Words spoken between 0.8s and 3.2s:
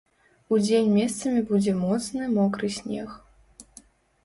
месцамі будзе моцны мокры снег.